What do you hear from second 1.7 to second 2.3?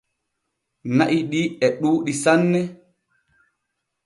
ɗuuɗɗi